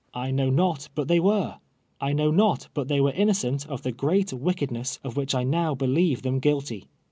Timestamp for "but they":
0.95-1.19